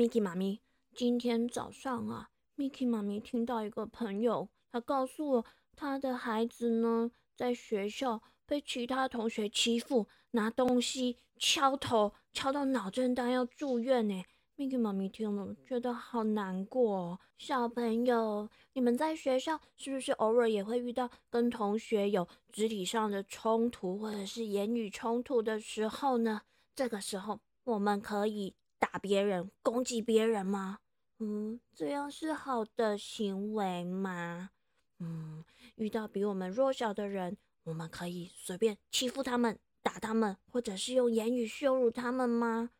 [0.00, 0.62] Miki 妈咪。
[0.94, 5.44] 今天早上啊，Miki 妈咪听到一个朋友，他告诉我，
[5.76, 14.24] 他的孩子呢，在学校被其他同学欺负，拿东西敲头，敲到脑震荡要住院呢。
[14.56, 16.96] Miki 妈咪听了，觉得好难过。
[16.96, 26.40] 哦小朋友，你们在学校是不是偶尔也会遇到跟同学有肢体上的冲突，或者是言语冲突的时候呢？
[26.74, 30.80] 这个时候，我们可以打别人、攻击别人吗？
[31.18, 34.50] 嗯，这样是好的行为吗？
[34.98, 35.44] 嗯，
[35.76, 42.70] 遇到比我们弱小的人，我们可以随便欺负他们、打他们，或者是用言语羞辱他们吗？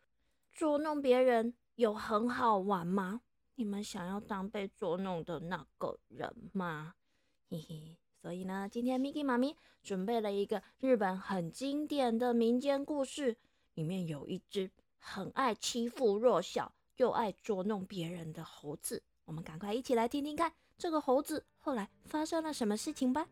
[0.50, 1.54] 捉弄别人。
[1.76, 3.22] 有很好玩吗？
[3.54, 6.94] 你们想要当被捉弄的那个人吗？
[7.48, 13.38] 嘿嘿，所以呢，今天 Miki 妈咪准备了一个日本很经典的民间故事，
[13.72, 14.70] 里面有一只
[15.00, 19.02] 很爱欺负弱小又爱捉弄别人的猴子。
[19.24, 23.26] 我们赶快一起来听听看，这个猴子后来发生了什么事情吧。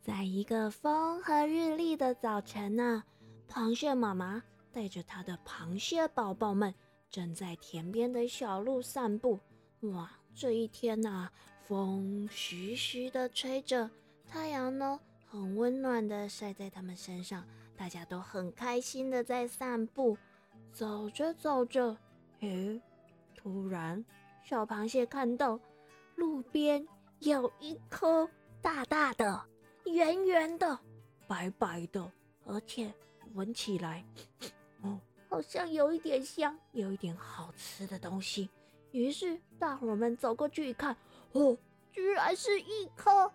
[0.00, 3.04] 在一个风和日丽的早晨呢，
[3.48, 4.42] 螃蟹妈妈。
[4.74, 6.74] 带着她的螃蟹宝宝们，
[7.10, 9.38] 正在田边的小路散步。
[9.80, 11.28] 哇，这一天呐，
[11.68, 13.90] 风徐徐的吹着，
[14.26, 20.16] 太阳呢很温暖的晒在他们身上，大家都很开心的在散步。
[20.72, 21.94] 走着走着，
[22.40, 22.80] 诶，
[23.34, 24.02] 突然
[24.42, 25.60] 小螃蟹看到
[26.16, 26.86] 路边
[27.18, 28.26] 有一颗
[28.62, 29.44] 大大的、
[29.84, 30.78] 圆圆的、
[31.26, 32.10] 白白的，
[32.46, 32.90] 而且
[33.34, 34.02] 闻起来。
[34.80, 38.48] 哦，好像有一点香，有一点好吃的东西。
[38.92, 40.96] 于是大伙们走过去一看，
[41.32, 41.54] 哦，
[41.90, 43.30] 居然是一颗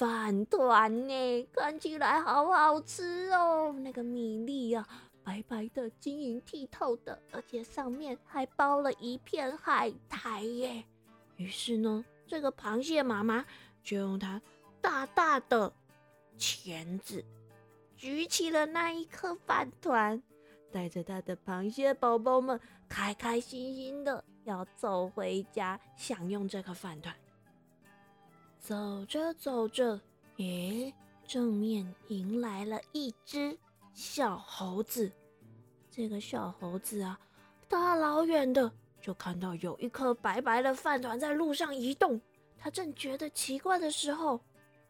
[0.00, 1.46] 饭团呢！
[1.52, 3.70] 看起来好好吃哦。
[3.82, 4.88] 那个米粒啊，
[5.22, 10.82] 白白的、晶莹剔透的，而且上面还包了一片海苔耶。
[11.36, 13.44] 于是呢，这个螃蟹妈妈
[13.82, 14.40] 就用它
[14.80, 15.70] 大大的
[16.38, 17.22] 钳子
[17.94, 20.22] 举起了那一颗饭团。
[20.72, 22.58] 带着他的螃蟹宝宝们，
[22.88, 27.14] 开开心心的要走回家，享用这个饭团。
[28.60, 30.00] 走着走着，
[30.36, 30.94] 诶，
[31.26, 33.58] 正面迎来了一只
[33.92, 35.10] 小猴子。
[35.90, 37.18] 这个小猴子啊，
[37.68, 42.20] 大老远的就看到有一颗白白的饭团在路上移动。
[42.58, 44.40] 他正觉得奇怪的时候，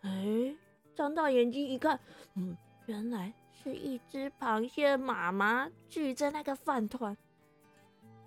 [0.02, 0.54] 哎，
[0.94, 1.98] 张大眼睛一看，
[2.34, 2.56] 嗯，
[2.87, 3.32] 原来。
[3.62, 7.14] 是一只螃蟹妈妈举着那个饭团，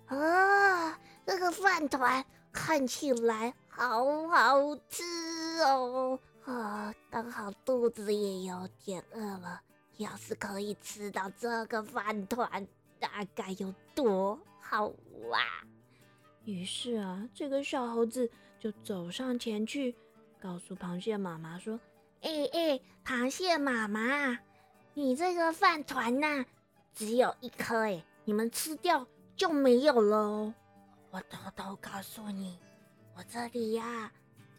[0.06, 5.02] 啊，这个饭团看起来好好吃
[5.64, 9.60] 哦，啊，刚好肚子也有点饿了。
[9.96, 12.64] 要是可以吃到这个饭团，
[13.00, 14.86] 大概有多好
[15.28, 15.40] 哇！
[16.44, 18.30] 于是啊，这个小猴子
[18.60, 19.96] 就走上前去，
[20.40, 21.80] 告诉螃蟹妈妈说
[22.22, 24.38] ：“哎哎，螃蟹妈妈。”
[24.94, 26.44] 你这个饭团呐，
[26.92, 29.04] 只有一颗哎，你们吃掉
[29.34, 30.54] 就没有了哦。
[31.10, 32.56] 我偷偷告诉你，
[33.16, 34.10] 我这里呀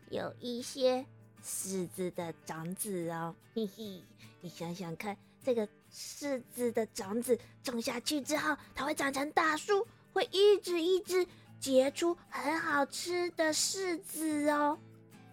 [0.10, 1.06] 有一些
[1.44, 4.02] 柿子的种子哦，嘿嘿，
[4.42, 11.28] 你想想看，这个柿子的种子种下去之后，它会长成大树，会一直一直
[11.60, 14.78] 结出很好吃的柿子哦。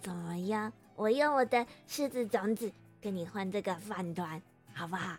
[0.00, 0.72] 怎么样？
[0.96, 4.42] 我用我的柿子种子跟你换这个饭团。
[4.74, 5.18] 好不好？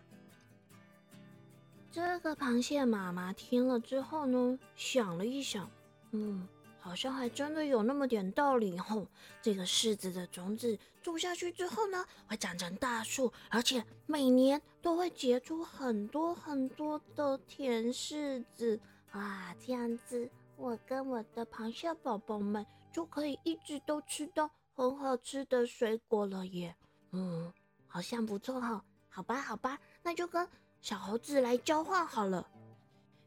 [1.92, 5.70] 这个螃蟹妈妈听了之后呢，想了一想，
[6.10, 6.48] 嗯，
[6.84, 9.08] 好像还真的有那么点道理吼。
[9.42, 18.78] 这个柿子的种子种下去之后呢，会长成大树，而且每年都会结出很多很多的甜柿子
[19.12, 19.56] 啊！
[19.66, 26.76] 这样子，我跟我的螃蟹宝宝们就可以一直都吃到很好吃的水果了耶。
[27.12, 27.54] 嗯，
[27.88, 28.84] 好像不错哈。
[29.08, 30.46] 好吧，好吧，那就跟
[30.82, 32.46] 小猴子来交换好了。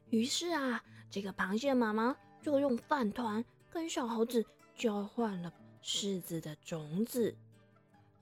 [0.09, 4.45] 于是啊，这个螃蟹妈妈就用饭团跟小猴子
[4.75, 5.51] 交换了
[5.81, 7.35] 柿子的种子。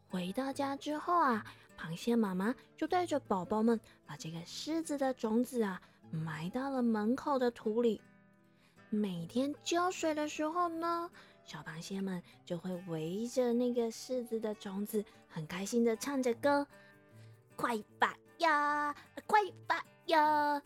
[0.07, 1.45] 回到家之后啊，
[1.77, 8.01] 螃蟹妈妈就带着宝宝们把这个柿子的种子啊埋到了门口的土里。
[8.89, 11.09] 每天浇水的时候呢，
[11.43, 16.65] 小螃蟹们就会围着那个柿子的种子，很开心的唱着歌。
[17.57, 18.95] 快发呀，
[19.25, 20.61] 快发呀，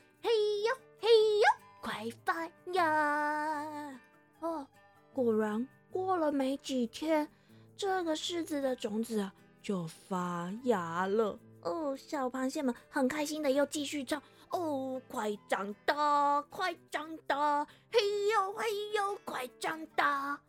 [2.74, 4.00] 呀！
[4.40, 4.66] 哦，
[5.14, 7.28] 果然过了没几天，
[7.76, 11.38] 这个柿子的种子啊就发芽了。
[11.62, 18.00] 哦，小螃蟹们很开心的又继续唱：哦，快长大，快长大，嘿
[18.34, 18.66] 呦嘿
[18.96, 20.40] 呦，快长大！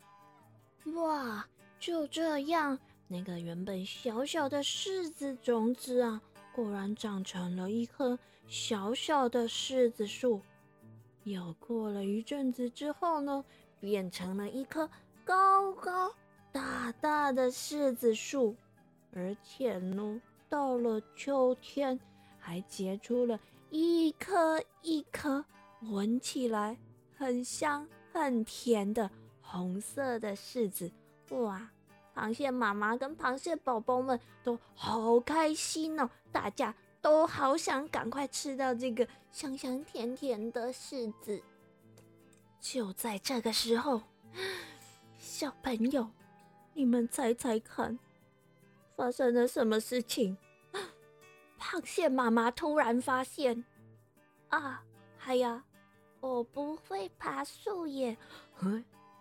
[0.95, 1.45] 哇，
[1.79, 6.21] 就这样，那个原本小小的柿子种子啊，
[6.55, 8.17] 果然长成了一棵
[8.47, 10.41] 小小的柿子树。
[11.25, 13.45] 又过了一阵子之后呢，
[13.79, 14.89] 变成了一棵
[15.25, 16.13] 高高
[16.51, 18.57] 大大的柿子树，
[19.13, 22.01] 而且呢，到了秋天，
[22.39, 23.39] 还结出了
[23.69, 25.45] 一颗一颗
[25.83, 26.77] 闻起来
[27.17, 29.11] 很香很甜的
[29.43, 30.91] 红色的柿子。
[31.31, 31.71] 哇，
[32.15, 36.75] 螃蟹妈妈跟螃蟹宝宝们都好开心哦，大家。
[37.01, 41.43] 都好想赶快吃到这个香香甜甜的柿子。
[42.61, 44.03] 就在这个时候，
[45.19, 46.09] 小朋友，
[46.75, 47.99] 你们猜猜看，
[48.97, 50.37] 发生了什么事情？
[51.59, 53.65] 螃蟹妈妈突然发现，
[54.49, 54.83] 啊，
[55.17, 55.65] 嗨呀，
[56.21, 58.17] 我不会爬树耶。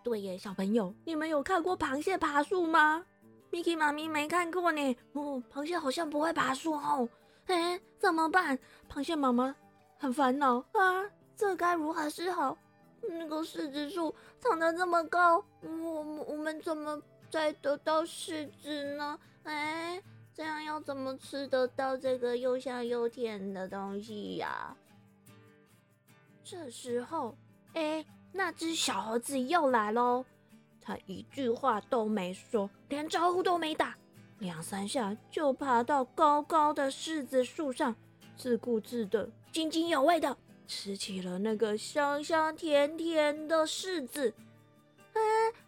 [0.03, 3.05] 对耶，小朋友，你们有看过螃蟹爬树吗
[3.51, 4.97] ？Miki 妈咪没看过呢。
[5.13, 7.07] 哦，螃蟹好像不会爬树哦。
[7.49, 8.57] 哎，怎么办？
[8.87, 9.55] 螃蟹妈妈
[9.97, 11.03] 很烦恼啊，
[11.35, 12.55] 这该如何是好？
[13.01, 19.19] 那个柿子树长得这么高，我我们怎么再得到柿子呢？
[19.43, 19.99] 哎，
[20.33, 24.75] 这样要怎么吃得到这个又香又甜的东西呀？
[26.43, 27.35] 这时候，
[27.73, 30.23] 哎，那只小猴子又来喽，
[30.81, 33.95] 它一句话都没说，连招呼都没打。
[34.39, 37.95] 两三下就爬到高高的柿子树上，
[38.37, 44.33] 自顾自的、津津有味的吃起了那个香香甜甜的柿子。
[45.11, 45.19] 啊，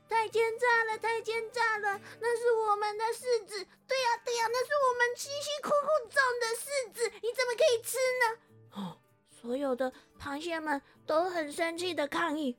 [0.08, 2.00] 太奸诈了，太奸诈了！
[2.20, 3.56] 那是我们的柿子，
[3.88, 8.82] 对呀对呀，那是我们辛辛苦苦种的柿子，你怎么可以吃呢？
[8.82, 8.98] 哦，
[9.30, 12.56] 所有的螃蟹们都很生气的抗议。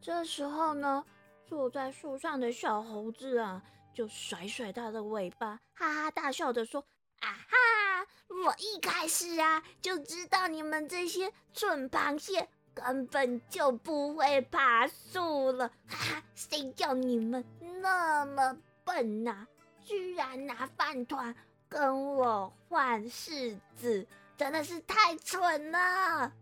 [0.00, 1.04] 这时候呢，
[1.46, 3.60] 坐在树上的小猴子啊。
[3.98, 6.80] 就甩甩它的尾巴，哈哈大笑的说
[7.18, 8.06] ：“啊哈！
[8.44, 16.22] 我一开始啊就知道你们这些蠢螃蟹根本就不会爬树了，哈哈！
[16.36, 17.44] 谁叫你们
[17.82, 19.48] 那么笨呐？
[19.84, 21.34] 居然拿饭团
[21.68, 24.06] 跟我换柿子，
[24.36, 25.78] 真的是太蠢了！
[25.80, 26.32] 啊，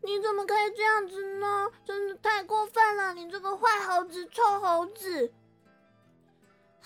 [0.00, 1.70] 你怎么可以这样子呢？
[1.84, 3.12] 真的太过分了！
[3.12, 5.30] 你这个坏猴子，臭猴子！”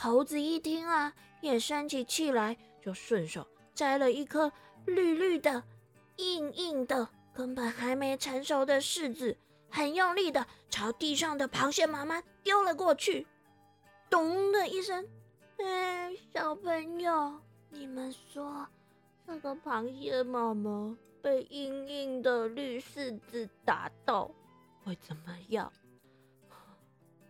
[0.02, 4.50] 猴子一听啊，也生起气来，就顺手摘了一颗
[4.84, 5.62] 绿绿的、
[6.16, 9.36] 硬硬的、根本还没成熟的柿子，
[9.70, 13.24] 很用力的朝地上的螃蟹妈妈丢了过去。
[14.10, 15.06] 咚的一声，
[15.58, 17.40] 哎，小朋友，
[17.70, 18.66] 你们说
[19.24, 24.28] 这个螃蟹妈妈被硬硬的绿柿子打到
[24.82, 25.72] 会怎么样？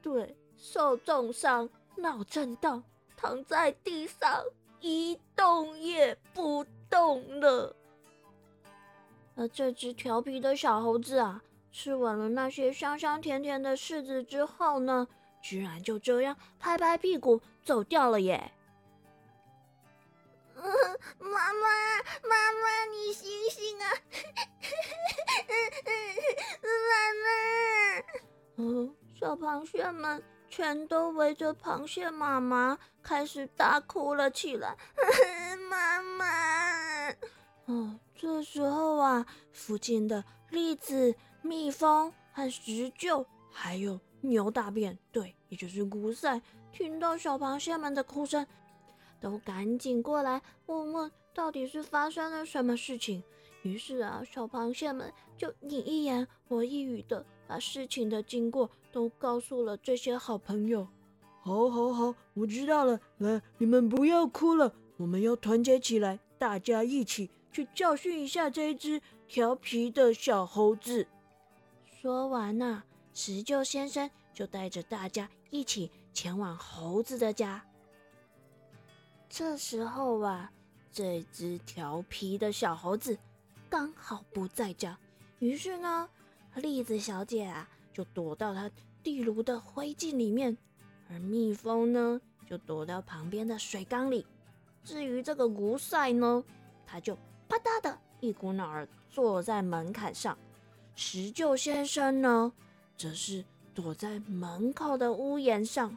[0.01, 1.69] 对，受重伤。
[1.97, 2.83] 脑震荡，
[3.17, 4.45] 躺在地上
[4.81, 7.77] 一动也不动了。
[9.35, 15.07] 而这只调皮的小猴子啊，吃完了那些香香甜甜的柿子之后呢，
[15.41, 18.53] 居然就这样拍拍屁股走掉了耶！
[21.19, 21.69] 妈妈，
[22.29, 23.91] 妈妈，你醒醒啊！
[26.91, 27.25] 妈妈，
[28.57, 30.23] 嗯，小螃蟹们。
[30.53, 34.77] 全都围着螃蟹妈妈开始大哭了起来。
[35.71, 37.09] 妈妈，
[37.65, 48.47] 哦，这时候啊，附近的栗子、蜜蜂和石臼，还有牛大便，对，也就是古塞，听到小螃蟹们的哭声，
[49.23, 53.25] 都赶紧过来问问到底是发生了什么事情。
[53.63, 60.89] 于是啊，小螃蟹们就你一言我一语的把事情的经过都告诉了这些好朋友。
[61.43, 62.99] 好，好，好，我知道了。
[63.19, 71.07] 来，你们不要哭了，我们要团结起来，大家一起去教训一下这只调皮的小猴子。
[72.01, 77.63] 说完呢，石臼先生就带着大家一起前往猴子的家。
[79.29, 80.51] 这时候啊，
[80.91, 83.19] 这只调皮的小猴子。
[83.69, 84.99] 刚好不在家，
[85.39, 86.09] 于是呢，
[86.61, 88.71] 栗子小姐啊就躲到她
[89.03, 90.57] 地炉的灰烬里面，
[91.09, 94.27] 而蜜蜂呢就躲到旁边的水缸里。
[94.85, 96.45] 至于这个古塞呢，
[96.87, 97.17] 他就
[97.49, 100.37] 啪嗒的一股脑儿坐在门槛上。
[100.95, 102.53] 石臼先生呢，
[102.97, 103.45] 则是
[103.75, 105.97] 躲在门口的屋檐上。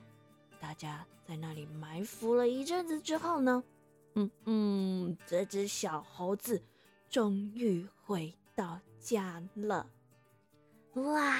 [0.60, 3.64] 大家在那里埋伏了一阵子之后呢，
[4.14, 6.62] 嗯嗯，这只小猴子。
[7.08, 9.88] 终于回到家了。
[10.96, 11.38] 哇，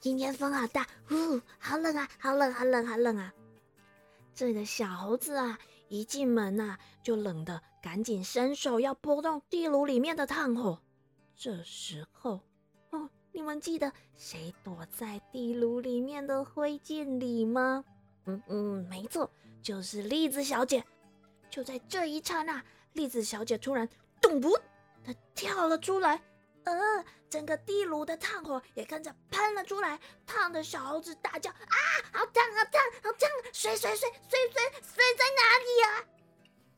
[0.00, 3.32] 今天风好大，呜，好冷啊，好冷，好冷，好冷啊！
[4.34, 5.58] 这个小猴子啊，
[5.88, 10.78] 一进门呐，就冷得赶紧伸手要拨动地炉里面的炭火。
[11.34, 12.40] 这时候，
[12.90, 17.82] 哦，你们记得谁躲在地炉里面的灰烬里吗？
[18.26, 19.30] 嗯嗯，没错，
[19.62, 20.84] 就是栗子小姐。
[21.48, 23.88] 就在这一刹那，栗子小姐突然
[24.20, 24.54] 咚不，
[25.02, 26.22] 她跳了出来。
[26.64, 31.76] 呃，整个地炉的炭火也跟着喷了出来，烫的小猴子大叫：“啊，
[32.12, 33.28] 好烫，好烫，好烫！
[33.52, 36.04] 水水水水水水在哪里啊？”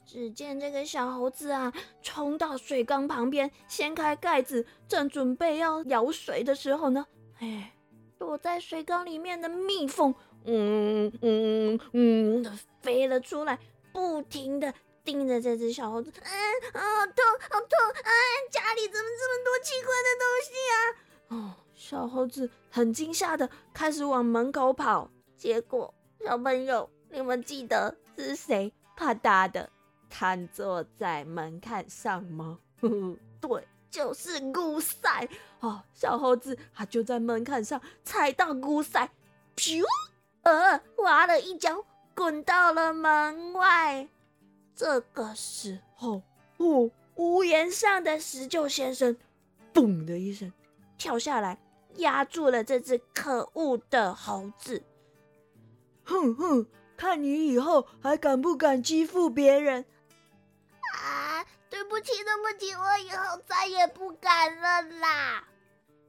[0.06, 1.72] 只见这个小猴子啊，
[2.02, 7.06] 冲到水缸旁边，掀开盖子，正准备要舀水的时候呢，
[7.40, 7.72] 哎，
[8.18, 10.14] 躲在水缸里面的蜜蜂，
[10.44, 13.58] 嗯嗯嗯的飞了出来，
[13.92, 14.72] 不停的。
[15.04, 16.32] 盯着这只小猴子，嗯，
[16.72, 17.78] 好痛，好痛！
[18.02, 18.10] 啊，
[18.50, 20.76] 家里怎么这么多奇怪的东西啊？
[21.28, 25.92] 哦，小猴子很惊吓的开始往门口跑，结果
[26.24, 29.68] 小朋友，你们记得是谁啪嗒的
[30.08, 32.58] 瘫坐在门槛上吗？
[33.40, 35.28] 对，就是古赛
[35.60, 35.82] 哦。
[35.92, 39.10] 小猴子他就在门槛上踩到古赛，
[39.54, 39.84] 噗，
[40.42, 41.84] 呃，滑了一跤，
[42.14, 44.08] 滚到了门外。
[44.74, 46.22] 这个时候，
[46.56, 49.16] 哦，屋檐上的石臼先生，
[49.72, 50.52] 嘣的一声
[50.98, 51.58] 跳下来，
[51.96, 54.82] 压住了这只可恶的猴子。
[56.04, 56.66] 哼哼，
[56.96, 59.84] 看你以后还敢不敢欺负别人？
[60.92, 65.44] 啊，对不起，对不起，我以后再也不敢了啦。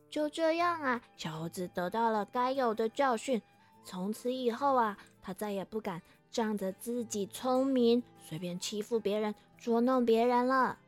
[0.09, 3.41] 就这样啊，小猴子得到了该有的教训，
[3.83, 6.01] 从此以后啊，他再也不敢。
[6.31, 10.79] 仗着自己聪明，随便欺负别人、捉弄别人了。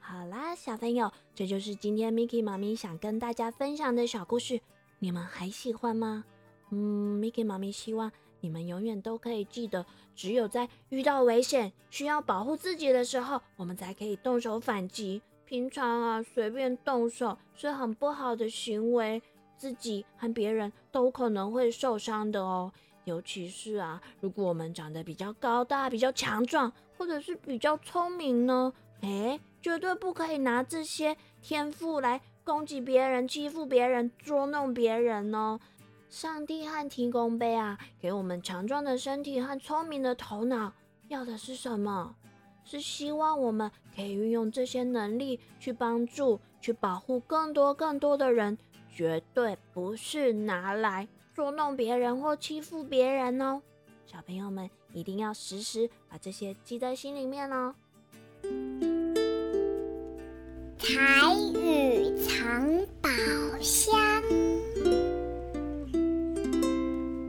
[0.00, 4.60] 好啦，小朋友，这就是今天 Miki 妈咪想跟大家分享的小故事，
[4.98, 6.24] 你们还喜欢吗？
[6.70, 8.10] 嗯，Miki 妈咪希望
[8.40, 9.86] 你们永远都可以记得，
[10.16, 15.22] 只有在遇到危险、需要保护自己的时候，我们才可以动手反击。
[15.44, 19.22] 平常啊，随便动手是很不好的行为，
[19.56, 22.72] 自己和别人都可能会受伤的哦。
[23.04, 28.72] 尤其是啊，如果我们长得比较高大、比较强壮，或者是比较聪明呢？
[29.00, 35.58] 哎，绝对不可以拿这些天赋来攻击别人、欺负别人、捉弄别人哦。
[36.08, 40.72] 上帝和提供杯啊，给我们强壮的身体和聪明的头脑，
[41.08, 42.14] 要的是什么？
[42.64, 48.56] 是希望我们可以运用这些能力去帮助、去保护更多更多的人，
[48.94, 51.08] 绝对不是拿来。
[51.34, 53.62] 捉弄别人或欺负别人哦，
[54.06, 57.74] 小朋友们一定要时时把这些记在心里面哦。
[60.78, 63.08] 台语藏宝
[63.60, 63.94] 箱。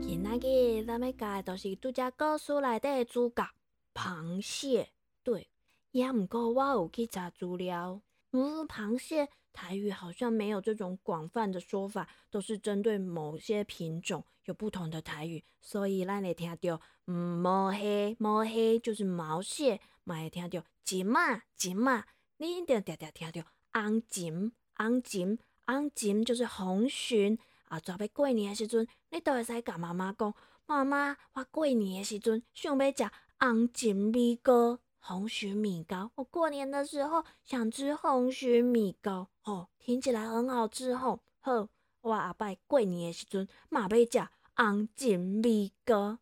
[0.02, 3.48] 今仔日咱要教的都是拄只故事内底的主角
[3.94, 4.90] 螃蟹。
[5.22, 5.48] 对，
[5.92, 8.00] 也毋过我有去查资料，
[8.32, 9.28] 嗯，螃蟹。
[9.54, 22.04] 台语好像没有这种广泛的说法，都是针对某些品种有不同的台语，所以咱会听到嗯毛蟹，毛蟹就是毛蟹，嘛会听到金马，金马，
[22.38, 23.42] 你一定常常听到
[23.72, 27.78] 红金，红金，红金就是红鲟啊。
[27.78, 30.34] 准备过年的时阵，你都会使甲妈妈讲，
[30.66, 34.80] 妈妈，我过年的时阵想要食红金米糕。
[35.06, 41.20] 红曲米糕，我过年的时候想吃红曲米糕，哦，听起来很好吃吼。
[41.40, 41.68] 好，
[42.00, 46.16] 我阿伯过年的时阵嘛要食红金米糕。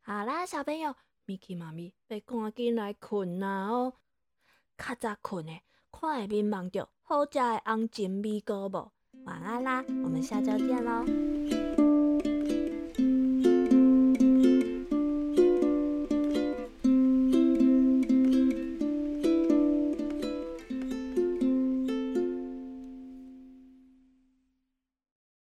[0.00, 0.94] 好啦，小朋友
[1.26, 3.92] ，Miki 妈咪要赶紧来困啦哦。
[4.78, 5.52] 较早困的，
[5.90, 8.90] 看会面望到好食的红金米糕无？
[9.24, 11.71] 晚安啦，我们下周见喽。